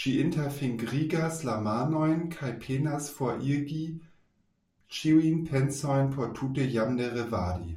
Ŝi 0.00 0.10
interfingrigas 0.24 1.40
la 1.48 1.56
manojn 1.64 2.20
kaj 2.34 2.50
penas 2.66 3.08
forigi 3.16 3.80
ĉiujn 5.00 5.42
pensojn 5.50 6.14
por 6.14 6.32
tute 6.38 6.68
jam 6.76 6.96
ne 7.02 7.10
revadi. 7.18 7.76